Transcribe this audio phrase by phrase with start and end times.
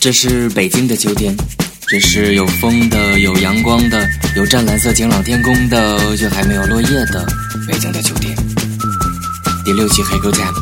[0.00, 1.36] 这是北京的秋天，
[1.86, 7.26] 这是有风的、有阳光的、有湛蓝色晴朗天空的，却还没有落叶的
[7.68, 8.34] 北京的秋天。
[9.62, 10.54] 第六期黑狗 Jam，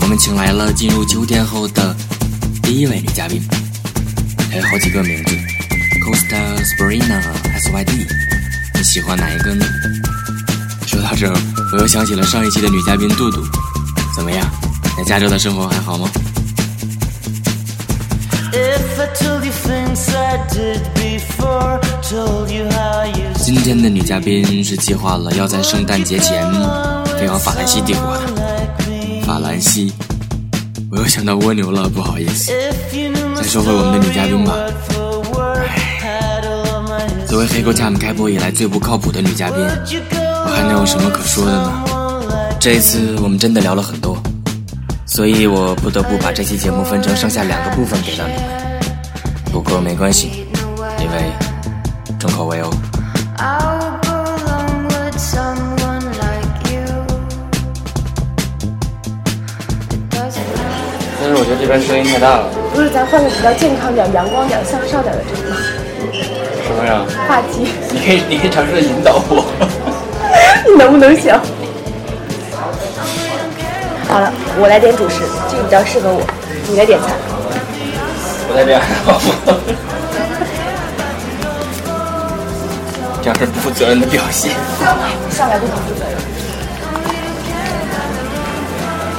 [0.00, 1.94] 我们请来了进入秋天后的
[2.62, 3.42] 第一位女嘉宾，
[4.50, 5.36] 还有好几个名字
[6.00, 7.20] ：Costa、Sprina、
[7.60, 8.06] SYD。
[8.76, 9.66] 你喜欢哪一个呢？
[10.86, 11.38] 说到这儿，
[11.74, 13.46] 我又想起了上一期的女嘉宾杜杜。
[14.16, 14.50] 怎么样，
[14.96, 16.10] 在加州的生活还好吗？
[23.42, 26.44] 今天的女嘉宾是计划了要在圣诞节前
[27.18, 28.22] 飞往法兰西帝国的。
[29.24, 29.92] 法兰西，
[30.90, 32.52] 我又想到蜗牛了，不好意思。
[33.36, 34.54] 再说回我们的女嘉宾吧。
[37.28, 39.64] 作为黑狗 time 开播以来最不靠谱的女嘉宾，
[40.14, 41.72] 我还能有什么可说的呢？
[42.58, 44.20] 这一次我们真的聊了很多，
[45.10, 48.42] 所以我不得不把这期节目分成上下两个部分给到你们。
[49.50, 50.46] 不过没关系，
[51.00, 51.32] 因为
[52.16, 52.70] 重口味哦。
[61.20, 62.48] 但是我觉得这边声音太大了。
[62.72, 65.52] 不是，咱换个比较健康点、阳光点、向上点的这个
[66.62, 67.04] 什么呀？
[67.26, 69.44] 话题，你可以，你可以尝试着引导我。
[70.70, 71.34] 你能不能行？
[74.10, 76.20] 好了，我来点主食，这个比较适合我。
[76.68, 77.14] 你来点菜。
[78.48, 79.30] 不带这样的好吗？
[83.22, 84.50] 这样是不负责任的表现。
[85.30, 86.18] 上来就不负责任。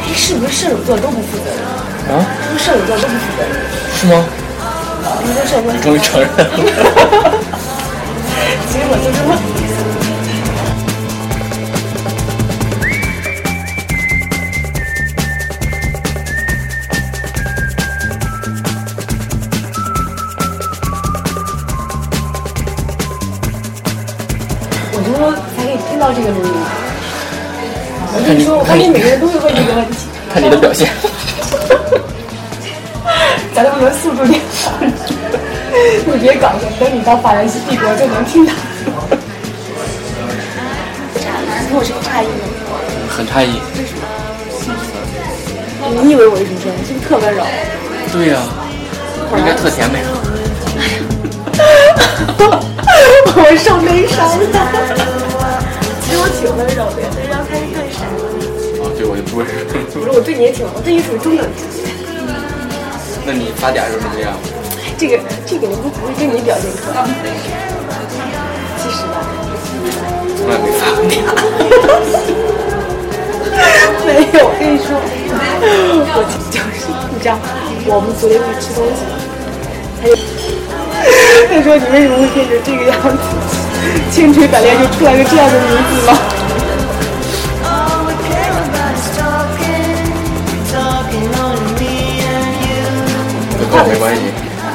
[0.03, 1.55] 哎，是不是射手座都不负责任？
[2.17, 2.25] 啊？
[2.43, 3.51] 是不是射手座都不负责任？
[3.95, 4.25] 是吗？
[5.23, 6.35] 你终于承认了。
[8.69, 9.31] 其实我就是问。
[26.13, 26.51] 这个录音。
[28.13, 29.97] 我跟你说，我看你每个人都会问这个问题。
[30.33, 30.89] 看你的表现。
[33.53, 34.39] 咱能不能速度点？
[36.05, 38.53] 你别搞了，等你到法兰西帝国就能听到。
[41.69, 42.43] 你有什么诧异吗？
[43.09, 43.61] 很诧异。
[46.03, 46.77] 你以为我是什么声音？
[46.85, 47.43] 是不是特温柔？
[48.11, 48.39] 对呀、
[49.31, 49.99] 我应该特甜美。
[53.33, 55.30] 我受悲伤了。
[56.11, 58.03] 其实我挺温柔的，但是要开始更闪。
[58.83, 59.45] 哦，对，我就不会。
[59.47, 61.63] 不是，我对你也挺，我对你属于中等级。
[63.23, 64.35] 那你发嗲的时候是这样？
[64.99, 65.17] 这个
[65.47, 67.07] 这个我不不会跟你表现出来。
[68.83, 69.23] 其实吧，
[70.35, 71.15] 从来没发过嗲。
[74.03, 77.39] 没有，我跟你说，我就是你知道，
[77.87, 79.07] 我们昨天去吃东西，
[79.95, 80.19] 他就
[81.47, 83.50] 他说你为什么会变成这个样子？
[84.11, 86.17] 千锤百炼就出来个这样的女子吗？
[93.71, 94.21] 跟我没关系，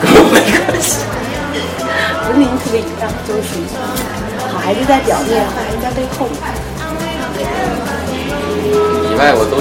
[0.01, 1.05] 跟我没关系。
[2.25, 3.61] 不是你特别淫荡，就是
[4.49, 6.25] 好孩子在表面，坏孩子在背后，
[9.05, 9.61] 以外我都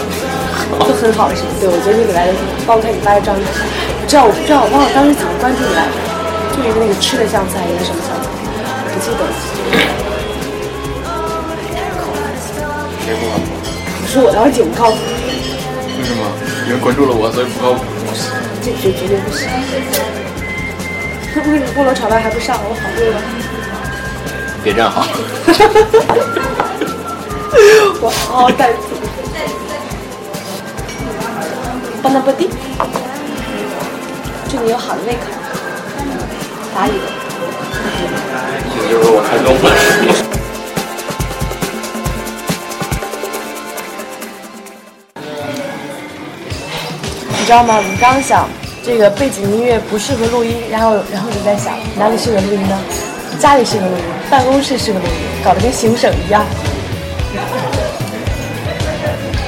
[0.88, 1.52] 都很好是吗？
[1.60, 2.34] 对，我觉得你给来的
[2.66, 6.00] 包括看你发的照片，我知道我不知道我忘了当时怎么关注你来着，
[6.56, 8.00] 就一个那个吃的像菜还是一个什么
[9.06, 9.22] 记得。
[13.06, 13.46] 谁不靠谱？
[14.08, 15.00] 是我当时警告诉你，
[16.00, 16.26] 为什么？
[16.66, 17.86] 因为关注了我，所以不靠谱。
[18.64, 19.46] 这绝绝对不是。
[21.36, 22.58] 为什么菠萝炒蛋还不上？
[22.64, 23.22] 我好饿啊！
[24.64, 25.06] 别站好。
[28.02, 28.80] 我好好带走。
[32.02, 32.50] 邦纳波蒂，
[34.50, 35.22] 祝你有好的胃口。
[36.74, 37.25] 法语的。
[37.86, 39.66] 意思就是我看懂了。
[47.38, 47.76] 你知道吗？
[47.78, 48.50] 我们刚刚想
[48.84, 52.76] 这个背景音乐不适合录音，然后然后就在想哪里适合录音呢？
[53.40, 55.12] 家里适合录音，办公室适合录音，
[55.44, 56.44] 搞得跟行省一样。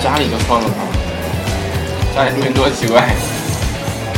[0.03, 0.75] 家里就算了吧，
[2.15, 3.01] 家里录音多奇怪。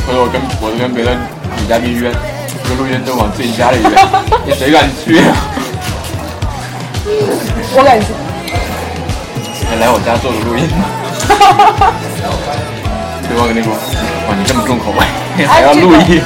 [0.06, 2.12] 回 头我跟我跟别的女嘉宾约，
[2.70, 3.88] 这个录音都往自己家里约，
[4.46, 5.34] 你谁敢去啊？
[7.74, 8.06] 我敢去，
[9.68, 10.86] 你来我家做个录音吧。
[13.26, 16.22] 对我跟你说，哇，你这么重口味，还要录音？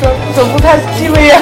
[0.00, 1.40] 怎怎么太细微呀？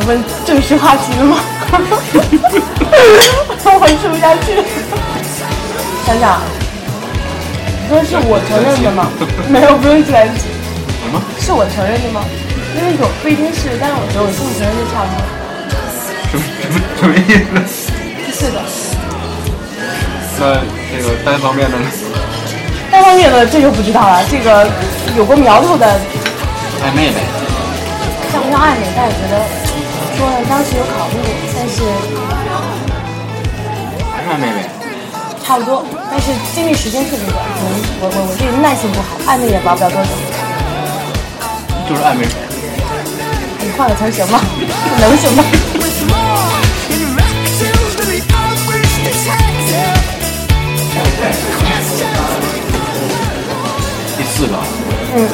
[0.00, 1.38] 始问正式话题了吗？
[3.82, 4.62] 我吃不下去了。
[6.06, 6.40] 想想，
[7.82, 9.10] 你说是我承认的吗？
[9.50, 10.40] 没有，不用专辑。
[11.02, 11.20] 什么？
[11.40, 12.24] 是我承认的吗？
[12.76, 15.20] 因为有不一定是，但是我觉得我心里承认就差不多。
[16.30, 17.20] 什么什么什么意
[17.66, 17.92] 思？
[18.32, 18.62] 是的，
[20.38, 20.40] 那
[20.90, 21.84] 这个单方面的呢？
[22.90, 24.22] 单方面的这就不知道了。
[24.30, 24.66] 这个
[25.16, 25.86] 有过苗头的，
[26.80, 27.20] 暧昧呗。
[28.32, 28.86] 像不像暧昧？
[28.96, 29.44] 但我觉得
[30.22, 31.26] 说呢，当时有考虑过，
[31.56, 31.82] 但是
[34.14, 34.70] 还是暧昧呗。
[35.44, 35.84] 差不多。
[36.12, 40.10] 但是经历时间特别短，可能我我我这个耐性不好，暧昧也玩不了多久。
[41.88, 42.24] 就是暧昧。
[43.58, 44.38] 你换个词儿行吗？
[45.02, 45.42] 能行吗？
[54.16, 54.54] 第四个。
[55.16, 55.26] 嗯。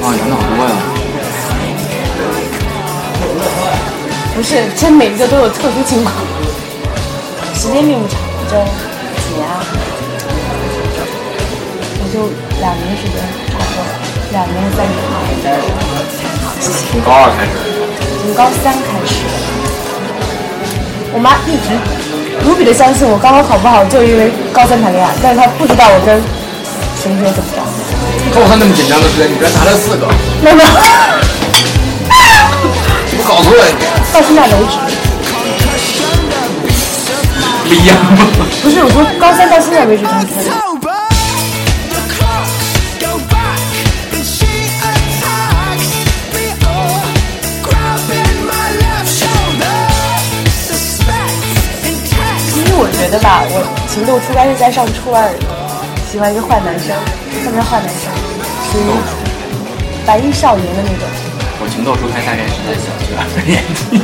[0.00, 0.91] 啊，养的好多呀。
[4.34, 6.14] 不是，这每一个都有特殊情况，
[7.54, 8.18] 时间并不长，
[8.50, 8.56] 就
[9.22, 9.62] 几年啊，
[12.00, 13.20] 也就两年时间，
[13.52, 13.78] 差不多
[14.32, 14.96] 两年三年。
[16.90, 17.50] 从高二开始。
[18.22, 19.20] 从高三开始，
[21.12, 21.68] 我妈一直
[22.48, 26.18] 无比的相信我高考考不好，就因为高三谈恋爱，但是她不知道我跟
[26.96, 27.60] 谁谁怎么着。
[28.34, 30.08] 高三那么紧张的时间，你居然谈了四个？
[30.42, 30.56] 没有。
[33.26, 33.74] 搞错呀你？
[34.12, 34.74] 到现在为止。
[37.64, 38.26] 不一样吗？
[38.62, 40.50] 不是，我说高三到现在为止谈四个。
[52.54, 55.30] 因为我觉得吧，我情窦初开是在上初二，
[56.10, 56.88] 喜欢一个坏男生，
[57.44, 58.12] 特别坏男生，
[58.70, 58.80] 属于
[60.04, 61.31] 白衣少年的那种。
[61.82, 63.98] 我情窦初开大概是在小学二年级。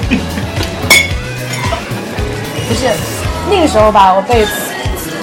[2.66, 2.90] 不是，
[3.48, 4.44] 那个时候吧，我被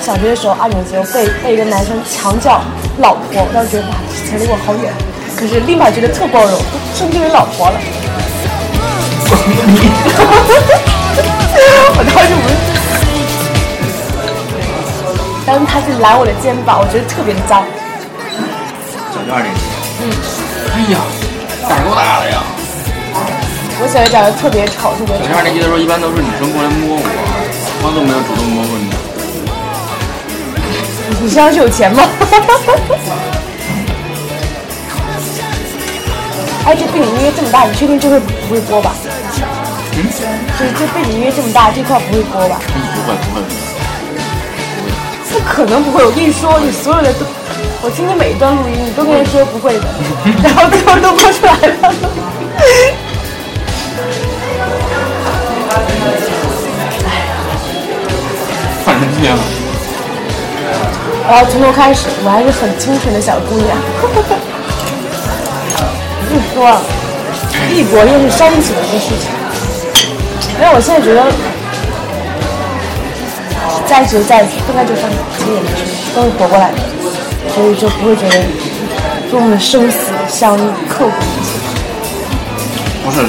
[0.02, 2.62] 小学的时候二年级，我被被一个男生强叫
[3.00, 4.94] 老婆，我当时觉得哇，这词离我好远，
[5.36, 7.76] 可是立马觉得特包容，都称之为老婆了。
[11.98, 12.56] 我当时不是，
[15.46, 17.66] 当时他是揽我的肩膀，我觉得特别的脏。
[19.12, 19.60] 小学二年级。
[20.00, 20.08] 嗯。
[20.76, 21.00] 哎呀，
[21.68, 22.44] 胆儿够大的呀！
[23.82, 25.24] 我小学长得特别丑，特别丑。
[25.26, 27.02] 小学二年级的时候，一般都是女生过来摸我，
[27.84, 28.90] 我都没有主动摸过你。
[31.22, 32.04] 你身上是有钱吗？
[36.66, 38.94] 哎，这背景音乐这么大，你确定这会不会播吧？
[39.98, 40.06] 嗯。
[40.58, 42.60] 就是这背景音乐这么大，这块不会播吧？
[42.74, 43.42] 嗯，不会不会。
[45.32, 46.06] 不可能不会！
[46.06, 47.26] 我跟你说，你所有的都，
[47.82, 49.86] 我听你每一段录音，你都跟人说不会的，
[50.42, 51.25] 然后最后都播
[61.28, 63.76] 我要从头开始，我还是很清纯的小姑娘。
[66.30, 66.80] 不说，
[67.74, 69.26] 异国又是伤起的一个事情。
[70.56, 71.26] 因为我现在觉得，
[73.88, 76.78] 在一起就在一起，分开就分开，其实也没什么，都是活过来的，
[77.54, 78.46] 所以就不会觉得
[79.32, 81.58] 多么的生死相依、刻骨铭心。
[83.04, 83.26] 不是，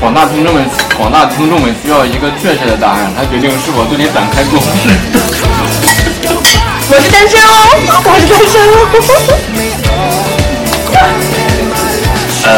[0.00, 0.64] 广大听众们，
[0.98, 5.45] 广大听众们需要一个确切的答案，来决定是否对你展开攻势。
[6.88, 7.48] 我是单身哦，
[8.04, 8.74] 我是单身哦。
[12.44, 12.50] 呃。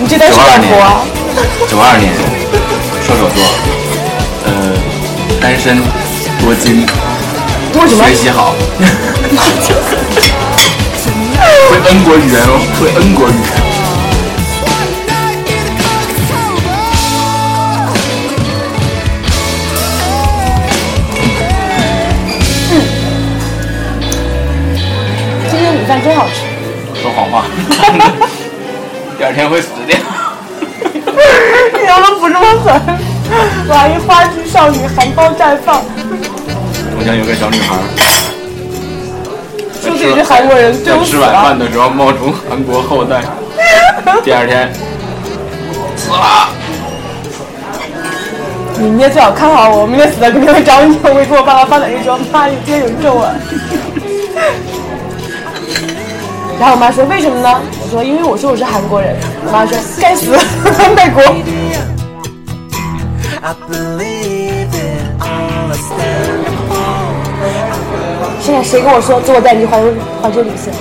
[0.00, 1.02] 你这单身老婆啊？
[1.68, 2.12] 九二年，
[3.06, 3.38] 射手座，
[4.44, 4.48] 呃，
[5.40, 5.76] 单身，
[6.40, 6.86] 多金，
[7.88, 8.54] 学习好，
[11.68, 13.67] 会 N 国语言哦，会 N 国语言。
[25.88, 26.44] 饭真好吃。
[27.00, 27.46] 说谎话。
[29.16, 29.96] 第二天会死掉。
[30.92, 32.80] 你能不能不这么狠？
[33.68, 35.82] 万一花季少女含苞绽放。
[36.98, 37.76] 我家有个小女孩，
[39.82, 43.22] 说自己是韩国人，在吃晚饭的时候冒充韩国后代。
[44.22, 44.70] 第二天
[45.96, 46.50] 死了。
[48.76, 50.98] 你明天最好看好我，明天死了肯定会找你。
[51.02, 53.28] 我会给我爸爸发短信说：“妈，你今天有皱纹。”
[56.58, 57.60] 然后我妈说为什么呢？
[57.82, 59.14] 我说因为我说我是韩国人。
[59.46, 60.36] 我妈说该死，
[60.96, 61.22] 卖国。
[68.40, 69.86] 现在谁跟我说坐我带你去环球
[70.20, 70.72] 环球旅行？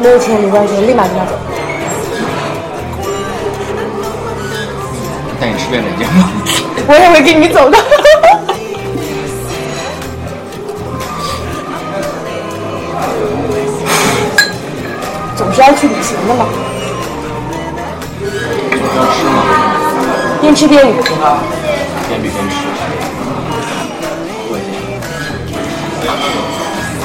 [0.00, 1.32] 没有钱没关系，立马就要走。
[5.40, 6.30] 带你吃遍人间吧。
[6.86, 7.76] 我也会跟你走的。
[15.68, 16.46] 要去旅行的嘛，
[18.96, 19.42] 要吃吗？
[20.40, 20.92] 边吃边旅。
[22.08, 22.56] 边旅边吃。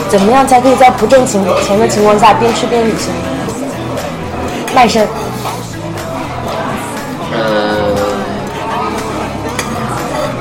[0.07, 3.11] 怎么样才可以在不挣钱钱的情况下边吃边旅行？
[4.73, 5.05] 卖身。
[7.33, 7.37] 呃，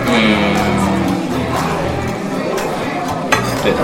[0.06, 0.54] 嗯，
[3.64, 3.78] 对的。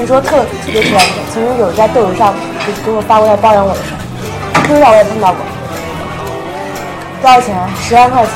[0.00, 2.32] 听说特别喜欢的，曾经有在豆豆上
[2.64, 4.00] 给给我发过来包养我的事儿，
[4.66, 5.44] 豆豆上我也碰到过。
[7.20, 7.68] 多少钱啊？
[7.82, 8.32] 十万块钱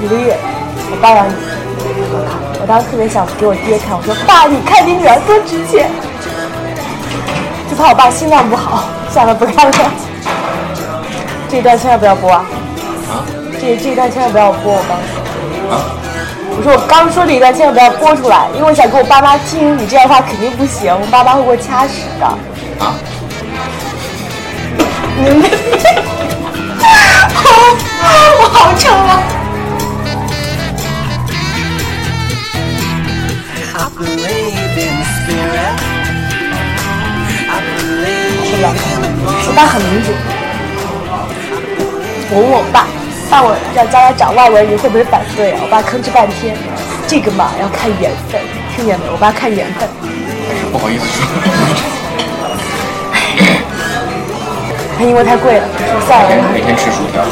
[0.00, 0.34] 一个月，
[0.90, 1.34] 我包养你。
[2.08, 2.38] 我靠！
[2.62, 5.90] 我当时特别想给我爹看，我说爸，你看你女儿多值钱。
[7.68, 9.72] 就怕我爸心脏不好，算了，不看了。
[11.50, 12.46] 这一段千万不要播啊！
[13.12, 13.28] 啊
[13.60, 15.68] 这这一段千万不要播，我告诉你。
[15.68, 15.84] 啊！
[16.56, 22.26] 我说我刚说了一段千万不要播出来，因为我想给我爸妈听，你这样的话肯定不行，我爸妈会给我掐死的。
[22.26, 22.94] 啊！
[25.16, 25.48] 你们，
[27.34, 27.40] 好，
[28.40, 29.22] 我好丑啊
[38.44, 38.66] 是的，
[39.46, 40.08] 我爸很民主。
[42.30, 42.86] 我问我爸，
[43.34, 45.58] 爸我让将来找外国人，你会不会反对啊？
[45.60, 46.56] 我爸吭哧半天，
[47.08, 48.40] 这个嘛要看缘分，
[48.76, 49.06] 听见没？
[49.10, 49.88] 我爸看缘分。
[50.70, 51.26] 不好意思说。
[54.96, 57.24] 他 英国太贵了，说算了，每天吃薯条。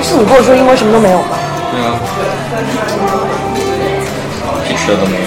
[0.00, 1.36] 是你跟我说英国什么都没有吗？
[1.72, 1.98] 对啊。
[4.64, 5.16] 屁吃的都没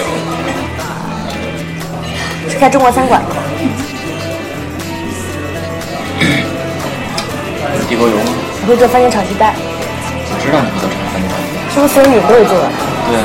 [2.48, 3.20] 去开中国餐馆，
[7.86, 8.32] 地沟油吗？
[8.66, 11.30] 我会做番茄炒鸡蛋，我知道你会做茶饭的。
[11.70, 12.66] 是不是所有女人都会做的？
[13.06, 13.22] 对啊。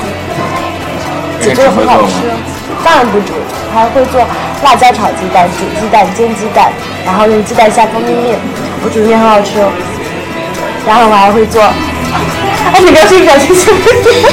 [1.42, 2.30] 只这只会做的很好吃？。
[2.86, 3.34] 当然不止，
[3.74, 4.22] 还会做
[4.62, 6.70] 辣椒炒鸡蛋、煮鸡蛋、煎鸡蛋，
[7.04, 8.38] 然后用鸡蛋下方便面，
[8.86, 9.74] 我煮的面很好吃哦。
[10.86, 14.30] 然后我还会做，哎，你不要这个表情是不是？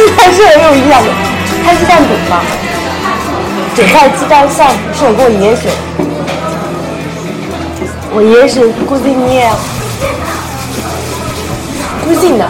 [0.00, 1.12] 鸡蛋是很有营养的，
[1.60, 2.40] 它鸡蛋饼吗？
[3.76, 4.64] 整块鸡蛋馅
[4.96, 6.05] 是我跟我爷爷学的，
[8.16, 9.44] 我爷爷是估计你也，
[12.02, 12.48] 估计呢，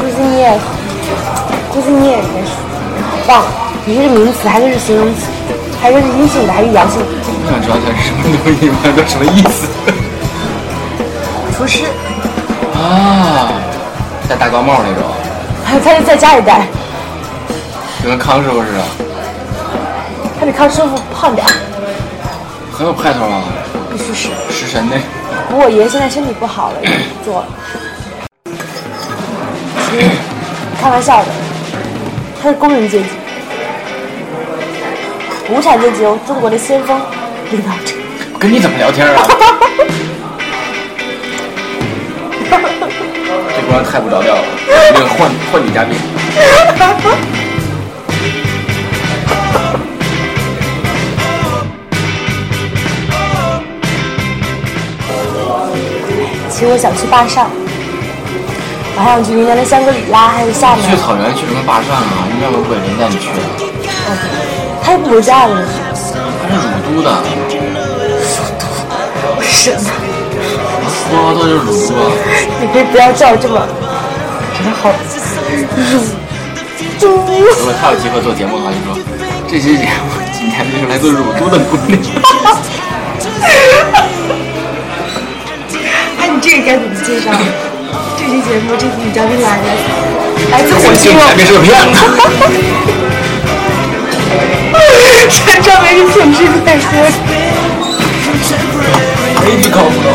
[0.00, 0.58] 估计你也。
[1.70, 2.56] 估计你也应该是
[3.28, 3.52] 忘了，
[3.84, 5.26] 你这是名词还是是形容词，
[5.78, 7.06] 还是是阴性的还是阳性的？
[7.28, 9.68] 我想知道它是什么东西，它叫什么意思？
[11.54, 11.84] 厨师，
[12.74, 13.52] 啊，
[14.26, 15.04] 戴大高帽那种，
[15.84, 16.66] 他就在家里戴，
[18.02, 18.82] 就跟康师傅似的，
[20.40, 21.52] 他比康师傅胖点儿，
[22.72, 23.42] 很有派头啊，
[24.14, 24.28] 是。
[24.50, 24.96] 食神呢。
[25.48, 27.46] 不过我爷爷现在身体不好了，也不做了。
[29.90, 30.06] 其实
[30.80, 31.26] 开玩笑的，
[32.42, 33.06] 他是工人阶级，
[35.50, 37.00] 无产阶级由，中国的先锋
[37.50, 37.94] 领导者。
[38.34, 39.26] 我跟你怎么聊天啊？
[42.50, 44.42] 这关太不着调了，
[44.94, 45.96] 那个换换女嘉宾。
[56.58, 57.48] 其实我想去坝上，
[58.96, 60.96] 我还想去云南的香格里拉，还有厦门去。
[60.96, 62.26] 草原去什么坝上啊？
[62.34, 63.38] 应该会人带你去的。
[64.82, 65.54] 他又不如家人，
[66.42, 67.14] 他是乳都的，
[69.40, 69.78] 什么？
[71.06, 72.10] 呼和浩特就是乳都啊。
[72.60, 73.62] 你可以不要叫这么，
[74.58, 74.90] 真的好
[76.98, 77.06] 猪。
[77.08, 77.14] 如
[77.62, 78.98] 果他有机会做节目的话，就说
[79.48, 82.02] 这期节目今天就是来自乳都的姑娘。
[86.40, 87.30] 这个该怎么介绍？
[88.16, 89.64] 这期节目这期女嘉宾来了，
[90.50, 91.96] 来自火星哦，这嘉宾是个骗子。
[95.30, 96.86] 这专门是骗吃骗喝。
[99.44, 100.06] 没一句靠谱我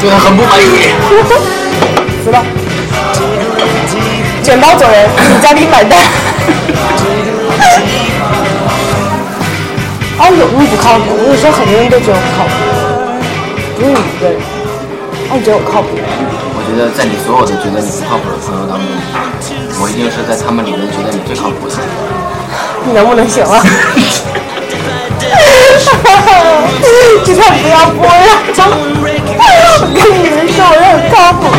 [0.00, 0.64] 对他很不满意。
[2.24, 2.42] 死吧，
[4.42, 5.98] 卷包走人，女嘉宾买单。
[10.18, 12.50] 啊， 有你不靠谱，我有时候很多人都觉得我不靠谱，
[13.82, 14.38] 不是你一个人。
[15.30, 15.88] 哎，你觉得我靠谱？
[16.54, 18.86] 我觉得在你所有的觉得你不靠谱的朋友当中，
[19.82, 21.74] 我一定是在他们里面觉得你最靠谱的。
[22.86, 23.58] 你能不能行了？
[27.26, 28.46] 这段不要播了。
[29.82, 31.50] 我跟你们说，我很靠谱，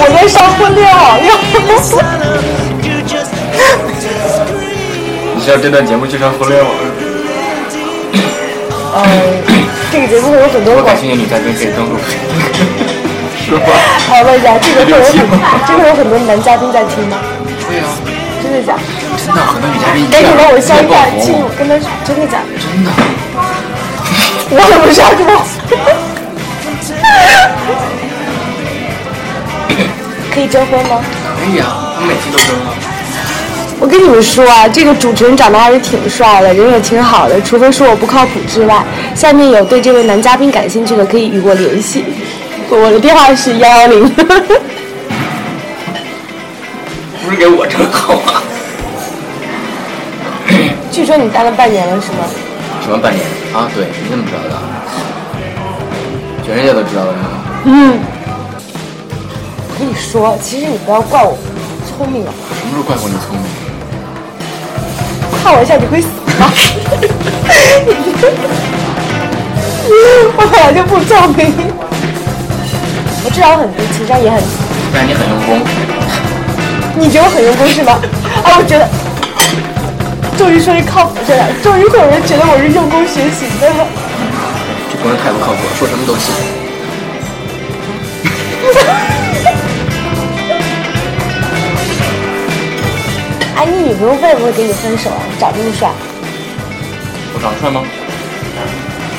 [0.16, 1.36] 在上婚恋网要。
[5.34, 6.70] 你知道这段节目就上互联网，
[8.94, 9.04] 呃，
[9.96, 11.96] 这个节目会有很多广我感兴趣的女嘉宾可以登录。
[13.40, 13.64] 是吧？
[14.12, 15.08] 好，问一下，这个会有很
[15.66, 17.16] 这个会有很多男嘉宾在听吗？
[17.66, 17.88] 会啊，
[18.42, 18.80] 真的假的？
[19.24, 22.52] 真的很多女嘉宾一哎，样你让我笑一下，爆亲，我，跟他说，真的假的？
[22.60, 22.92] 真的。
[24.52, 25.24] 我怎么杀猪？
[30.34, 31.00] 可以征婚吗？
[31.40, 32.76] 可以啊，他们每期都登了。
[33.78, 38.82] 我跟你们说啊，这个主持人长得还是挺帅的，人也挺好的，除非说我不靠谱之外。
[39.14, 42.04] 下面有对这位男嘉宾感兴趣的，可以与我联系，
[42.70, 44.08] 我的电话是幺幺零。
[47.22, 48.42] 不是给我征好吗？
[50.90, 52.24] 据说你待了半年了，是吗？
[52.82, 53.68] 什么半年啊？
[53.74, 54.56] 对你怎么知道的？
[56.46, 57.18] 全世界都知道了吗。
[57.64, 57.98] 嗯。
[59.68, 61.36] 我跟你说，其实你不要怪我
[61.86, 63.65] 聪明啊，什么时候怪过你聪明？
[65.46, 66.08] 看我一下你会死
[66.40, 66.50] 吗？
[70.36, 71.54] 我本来就不聪明，
[73.24, 74.46] 我智商很低，情商也很低。
[74.92, 75.60] 但你很用功。
[76.96, 77.92] 你觉得我很用功是吗？
[78.42, 78.88] 啊，我觉得，
[80.36, 83.70] 终于说一靠谱这样，终于会有人觉得我是用功学习的。
[84.90, 86.34] 这工人太不靠谱了，说什么都信。
[93.82, 95.22] 女朋友会不会跟你分手啊？
[95.30, 95.90] 你长这么帅，
[97.34, 97.82] 我长得帅吗？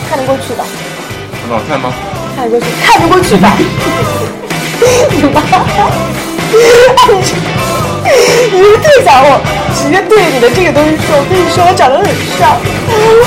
[0.10, 0.64] 看得过去的，
[1.44, 1.94] 我长得帅吗？
[2.36, 3.48] 看得过去，看得过去的。
[5.12, 5.42] 你妈！
[8.52, 9.42] 你是最想我
[9.76, 12.06] 直接对你的这个东西说，我跟你说我长得很
[12.38, 12.56] 帅，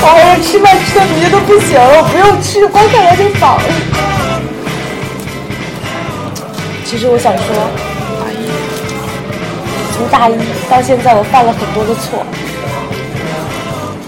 [0.01, 3.63] 我还是吃饭吃的别的都不行了，我不用吃，光看他就饱了。
[6.85, 7.45] 其实我想说，
[9.93, 10.35] 从大一
[10.69, 12.25] 到现在，我犯了很多的错。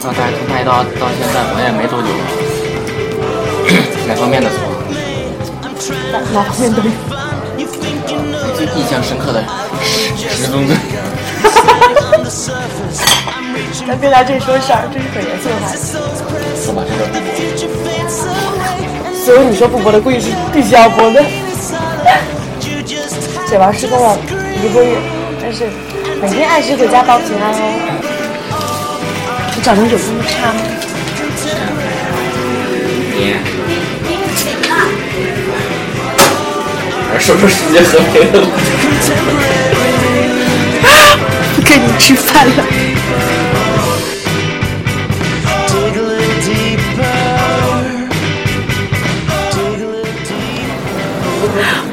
[0.02, 2.08] 那大从大一到到现在，好像也没多久。
[4.08, 4.58] 哪方面的错？
[6.12, 6.90] 哪哪方面都有。
[8.56, 9.44] 最印象深刻的
[9.82, 10.76] 十十宗罪。
[13.88, 15.78] 咱别拿这说事儿，这是很严肃的话题。
[16.64, 17.86] 说吧，这个不播。
[19.24, 21.24] 所有你说不播的，估计是必须要播的。
[23.48, 24.18] 写完施工了
[24.64, 24.98] 一个月，
[25.46, 25.66] 但是
[26.22, 27.60] 每天按时回家报平安哦。
[29.54, 30.62] 你长得有那么差吗？
[33.12, 33.36] 你。
[37.12, 38.36] 而说世界和平的。
[41.66, 42.64] 跟你吃饭了。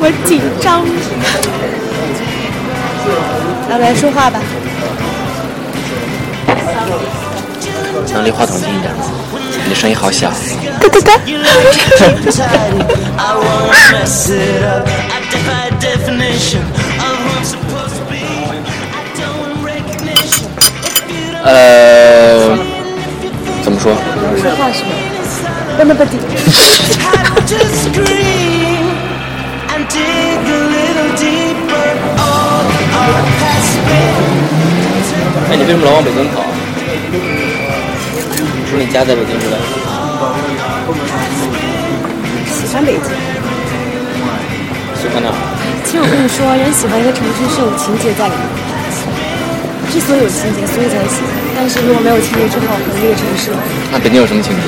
[0.03, 0.87] 我紧张。
[3.71, 4.41] 来来说话吧。
[8.13, 9.05] 能离话筒近一点吗？
[9.63, 10.29] 你的声音好小。
[10.81, 11.13] 哒哒哒。
[21.45, 22.59] 呃，
[23.63, 23.95] 怎么说？
[24.37, 24.69] 说话？
[25.95, 26.19] 不低。
[35.51, 36.43] 哎，你为什么老往北京跑？
[38.71, 39.57] 说你家在北京是吧？
[42.47, 43.11] 喜欢北京。
[45.01, 45.35] 喜欢哪儿？
[45.85, 48.55] 其实我跟你说，人喜欢一个城市是有情节在里面的。
[49.91, 51.35] 之所以有情节，所以才喜欢。
[51.57, 53.51] 但是如果没有情节之后，可能这个城市
[53.91, 54.63] 那北京有什么情节？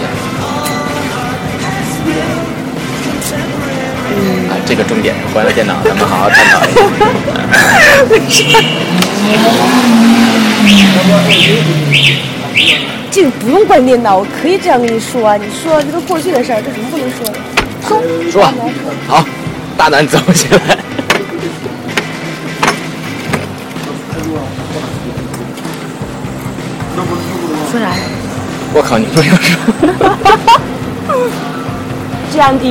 [4.64, 6.80] 这个重点，关了电脑，咱们好好探讨一下。
[13.10, 15.36] 这个不用关电脑，我可以这样跟你说啊。
[15.36, 17.34] 你说这都过去的事儿，这怎么不能说呢？
[17.86, 18.54] 说说吧，
[19.06, 19.26] 好，
[19.76, 20.58] 大胆走起来。
[27.70, 27.96] 说啥呀？
[28.74, 29.56] 我靠，你不要说。
[32.32, 32.64] 这样的，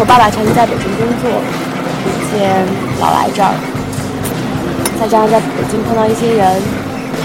[0.00, 1.28] 我爸爸长期在北京工作，
[2.06, 2.64] 以前
[3.00, 3.50] 老来这儿，
[5.00, 6.62] 再加上在北京碰到一些人，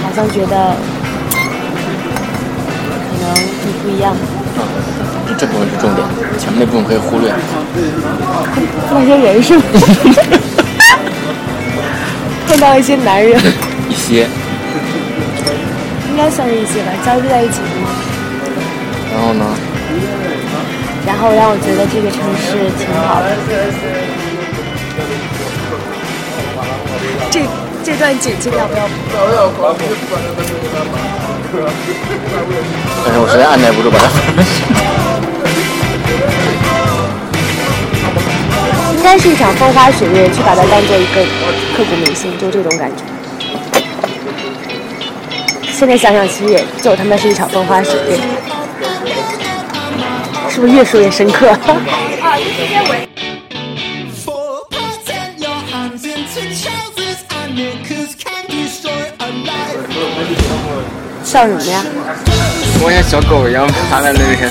[0.01, 0.73] 好像觉得
[3.05, 3.29] 可能
[3.62, 4.17] 你不一样，
[5.38, 6.01] 这部分是重点，
[6.39, 7.31] 前面那部分可以忽略。
[8.89, 9.63] 碰到一些人是吗？
[12.47, 13.39] 碰到一些男人，
[13.88, 14.27] 一些，
[16.09, 17.89] 应该算是一些吧，交织在一起的吗。
[19.13, 19.45] 然后呢？
[21.05, 23.35] 然后让我觉得这个城市挺好的。
[27.29, 27.41] 这
[27.83, 28.87] 这段剪辑要不要？
[33.05, 34.09] 但是我实在按耐不住把它。
[38.97, 41.21] 应该是一场风花雪月，去把它当做一个
[41.75, 43.03] 刻骨铭心，就这种感觉。
[45.71, 48.21] 现在想想，其实也就他妈是一场风花雪月，是
[50.63, 51.45] 不是越说越深刻.
[61.21, 61.84] 笑什么呀？
[62.82, 64.49] 我像小狗一样趴在那边。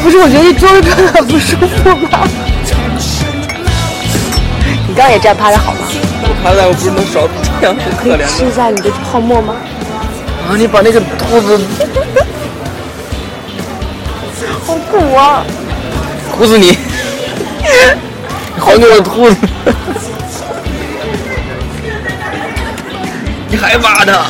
[0.00, 2.28] 不是，我觉得这桌子真的很不舒服吗？
[4.86, 5.78] 你刚刚也这样趴着好吗？
[6.44, 7.26] 趴在我不是能少
[7.60, 9.56] 这样很可以吃一下你的泡沫吗？
[10.48, 10.54] 啊！
[10.56, 12.25] 你把那个兔子好
[14.90, 15.44] 苦啊！
[16.36, 16.76] 哭死你！
[18.58, 19.36] 还给我兔子，
[23.48, 24.26] 你还挖它？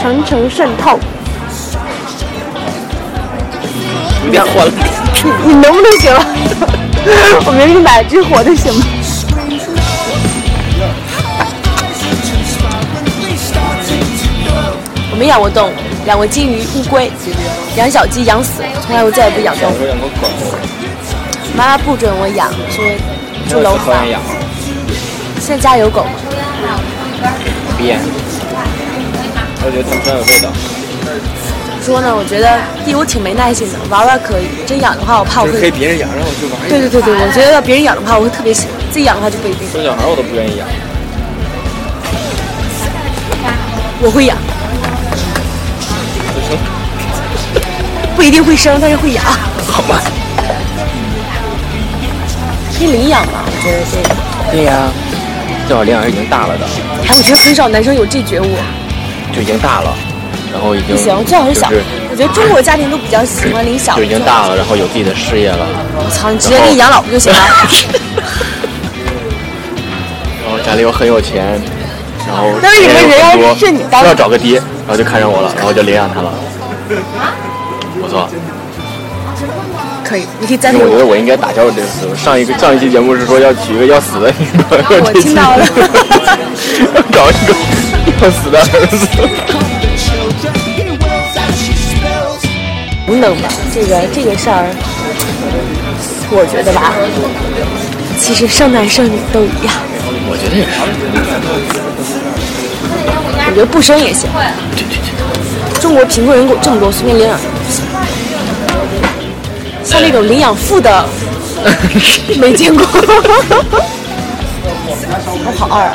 [0.00, 0.98] 层层渗透，
[4.24, 4.72] 你别换了。
[5.46, 6.26] 你能不能行了？
[7.46, 8.84] 我明明买了只活的，行吗？
[15.10, 15.72] 我没养过动物，
[16.06, 17.10] 养过金鱼、乌龟，
[17.76, 19.74] 养小鸡养死了，从来我再也不养动物。
[19.80, 20.28] 我养过狗，
[21.56, 22.84] 妈妈不准我养，说
[23.48, 23.96] 住楼房
[25.40, 26.10] 现在家有狗吗？
[27.78, 27.98] 别。
[29.66, 30.52] 我觉得他们真有味道。
[31.80, 35.68] 说呢，我觉得第一我挺没耐心的，玩玩可以，真养的话我怕我会。
[35.68, 36.60] 以别人养，让我去玩。
[36.68, 39.68] 对对对对，我觉得要别人养的话，我会特别喜欢；自己养的话就不一定。
[39.72, 40.68] 生小孩我都不愿意养。
[44.02, 44.36] 我会养，
[48.24, 49.24] 一定会生，但是会养。
[49.66, 50.00] 好吧。
[52.76, 53.44] 可以领养嘛？
[53.46, 54.14] 我觉得这个，
[54.50, 54.90] 对呀，
[55.68, 56.66] 最好领养已经大了的，
[57.06, 58.56] 哎，我觉得很少男生有这觉悟。
[59.32, 59.94] 就已经大了，
[60.52, 61.68] 然后已经不行，最好是小。
[61.70, 64.02] 就是我觉得中国家庭都比较喜欢领小就。
[64.02, 67.38] 已经大了，然后有自己的事业了，我操，你直接给你养老不就行了？
[70.44, 71.60] 然后家里又很有钱，
[72.26, 74.56] 然后但是你们人要是你当非要找个爹，
[74.86, 76.32] 然后就看上我了，然后就领养他了。
[76.88, 76.94] 不
[78.14, 78.30] 错，
[80.04, 80.92] 可以，你可以暂因停我。
[80.92, 82.14] 觉得我应该打消这个思路。
[82.14, 85.66] 上一个上一期节目是说要娶一个要死的女朋友，我听到了
[86.94, 87.52] 要找一个
[88.22, 89.04] 要死的儿子。
[93.34, 93.48] 吧？
[93.74, 94.70] 这个这个事儿，
[96.30, 96.94] 我觉得吧，
[98.20, 99.74] 其实生男生女都一样。
[100.30, 100.78] 我觉得也是，
[103.46, 104.30] 我觉得不生也行。
[105.80, 107.38] 中国贫困人口这么多，随便领养。
[109.94, 111.06] 像那种领养父的，
[112.36, 112.84] 没见过。
[115.46, 115.94] 我好二啊！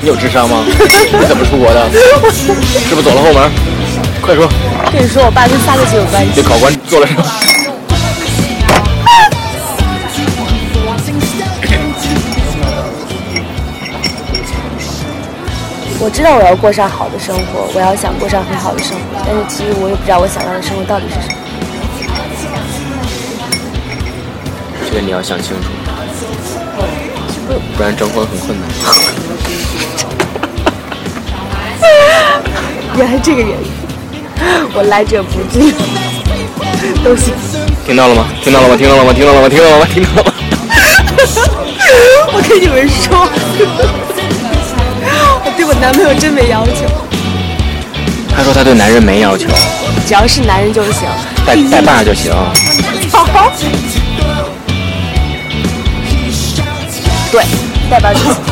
[0.00, 0.64] 你有智商吗？
[0.66, 0.72] 你
[1.28, 1.90] 怎么出国的？
[1.92, 3.50] 是不是走了后门？
[4.22, 4.48] 快说，
[4.90, 6.32] 跟你说，我爸跟三个奇有关系。
[6.34, 7.22] 这考官做了什么？
[16.00, 21.39] 我知道我要过上好的生活，我要想过上很好的生活，但是其实我也不知道我想要的生活到底是什么。
[24.90, 25.68] 这个你要想清楚，
[27.76, 28.68] 不然征婚很困难。
[32.98, 33.70] 原来这个原因，
[34.74, 35.72] 我来者不拒，
[37.04, 37.32] 都行。
[37.86, 38.26] 听到了吗？
[38.42, 38.76] 听到了吗？
[38.76, 39.12] 听到了吗？
[39.12, 39.48] 听到了吗？
[39.48, 39.86] 听到了吗？
[39.94, 40.32] 听到了吗？
[42.34, 43.28] 我跟你们说，
[45.44, 46.84] 我 对我男朋友真没要求，
[48.36, 49.46] 他说他对男人没要求，
[50.04, 51.06] 只要是男人就行。
[51.46, 52.32] 带带把就行。
[53.12, 53.52] 好。
[57.30, 57.44] 对，
[57.88, 58.34] 带把就行。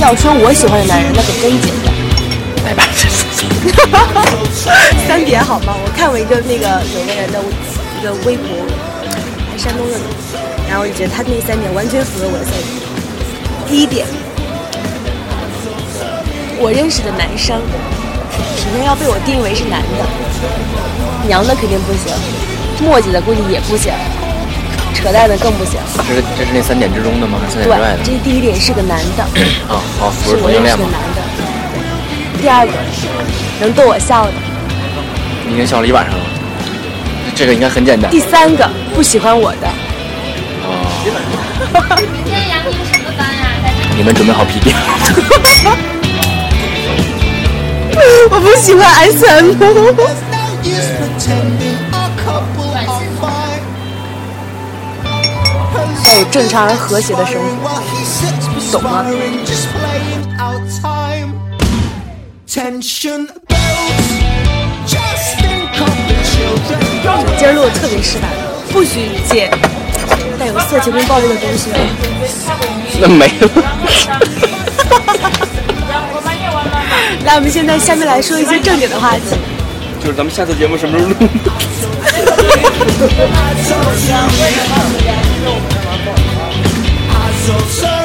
[0.00, 1.94] 要说我喜欢的男人，那可真简单。
[2.64, 3.24] 带把就行。
[5.08, 5.74] 三点好吗？
[5.74, 7.40] 我看过一个那个有个人的
[8.00, 8.46] 一个微博，
[9.50, 9.96] 还山东的，
[10.68, 12.66] 然后我就觉得他那三点完全符合我的三点。
[13.66, 14.06] 第一点，
[16.60, 17.62] 我认识的男生，
[18.60, 20.04] 首先要被我定义为是男的，
[21.26, 22.12] 娘的肯定不行，
[22.80, 23.92] 磨叽的估计也不行，
[24.94, 25.78] 扯淡的更不行。
[26.08, 27.38] 这是这是那三点之中的吗？
[27.42, 29.22] 还是三对点之外的？，这是第一点是个男的，
[29.68, 30.86] 啊，好， 不是同性恋吗？
[30.86, 31.22] 的男的。
[32.40, 32.72] 第二个，
[33.60, 34.32] 能逗我笑的。
[35.46, 36.24] 你已经笑了一晚上了，
[37.34, 38.10] 这个应该很简单。
[38.10, 39.68] 第三个，不喜欢我的。
[42.00, 42.40] 明天
[42.92, 43.42] 什么班呀？
[43.62, 44.74] 在这你们准备好皮鞭？
[48.30, 49.54] 我不喜欢 SM。
[56.34, 57.80] 正常而和谐的生活。
[58.72, 59.06] 懂吗
[65.78, 66.82] coffee children.
[67.38, 68.26] 今儿录的特别失败，
[68.72, 69.48] 不许剪
[70.36, 71.78] 带有色情跟暴力的东西哦。
[73.00, 73.48] 那没了。
[77.24, 79.36] 来，我们现在下面来说一些正经的话题。
[80.00, 81.14] 就是咱们下次节目什么时候录？
[87.46, 88.03] so sorry.